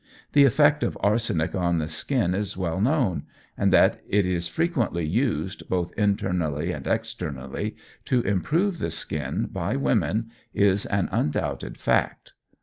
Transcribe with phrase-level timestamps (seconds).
[0.33, 3.21] The effect of arsenic on the skin is well known,
[3.55, 7.75] and that it is frequently used, both internally and externally,
[8.05, 12.33] to improve the skin, by women, is an undoubted fact.